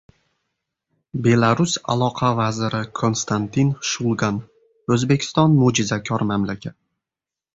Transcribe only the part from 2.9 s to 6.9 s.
Konstantin Shulgan: «O‘zbekiston– mo‘jizakor mamlakat»